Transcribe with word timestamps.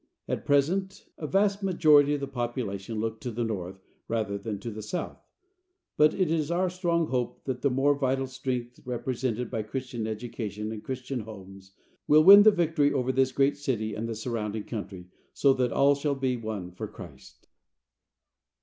At 0.27 0.47
present 0.47 1.05
a 1.19 1.27
vast 1.27 1.61
majority 1.61 2.15
of 2.15 2.21
the 2.21 2.27
population 2.27 2.99
look 2.99 3.21
to 3.21 3.29
the 3.29 3.43
north 3.43 3.79
rather 4.07 4.35
than 4.35 4.57
to 4.61 4.71
the 4.71 4.81
south, 4.81 5.19
but 5.95 6.15
it 6.15 6.31
is 6.31 6.49
our 6.49 6.71
strong 6.71 7.09
hope 7.09 7.43
that 7.45 7.61
the 7.61 7.69
more 7.69 7.93
vital 7.93 8.25
strength 8.25 8.79
represented 8.83 9.51
by 9.51 9.61
Christian 9.61 10.07
education 10.07 10.71
and 10.71 10.81
Christian 10.83 11.19
homes 11.19 11.75
will 12.07 12.23
win 12.23 12.41
the 12.41 12.49
victory 12.49 12.91
over 12.91 13.11
this 13.11 13.31
great 13.31 13.57
city 13.57 13.93
and 13.93 14.09
the 14.09 14.15
surrounding 14.15 14.63
country, 14.63 15.05
so 15.35 15.53
that 15.53 15.71
all 15.71 15.93
shall 15.93 16.15
be 16.15 16.35
won 16.35 16.71
for 16.71 16.87
Christ. 16.87 17.45